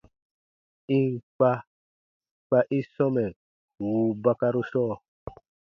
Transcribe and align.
Ì 0.95 0.97
n 1.11 1.13
kpa, 1.35 1.51
kpa 2.47 2.59
i 2.77 2.79
sɔmɛ 2.93 3.23
wùu 3.81 4.09
bakaru 4.23 4.61
sɔɔ. 4.71 4.93